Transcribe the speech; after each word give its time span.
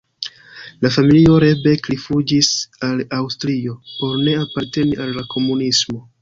La 0.85 0.89
familio 0.93 1.35
Rebek 1.43 1.89
rifuĝis 1.93 2.49
al 2.87 3.03
Aŭstrio 3.19 3.77
por 3.93 4.17
ne 4.29 4.35
aparteni 4.47 4.99
al 5.05 5.15
la 5.21 5.27
komunismo. 5.37 6.01